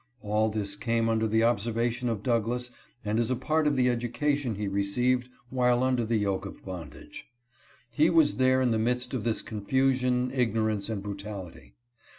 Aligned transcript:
All 0.23 0.49
this 0.49 0.75
came 0.75 1.07
under 1.09 1.27
the 1.27 1.43
observation 1.43 2.09
of 2.09 2.23
Douglass 2.23 2.71
and 3.05 3.19
is 3.19 3.29
a 3.29 3.35
part 3.35 3.67
of 3.67 3.75
the 3.75 3.87
education 3.87 4.55
he 4.55 4.67
received 4.67 5.29
while 5.51 5.83
under 5.83 6.03
the 6.03 6.17
yoke 6.17 6.47
of 6.47 6.65
bondage. 6.65 7.27
He 7.87 8.09
was 8.09 8.37
there 8.37 8.61
in 8.63 8.71
the 8.71 8.79
midst 8.79 9.13
of 9.13 9.23
this 9.23 9.43
confusion, 9.43 10.31
ignorance, 10.33 10.89
and 10.89 11.03
brutality. 11.03 11.75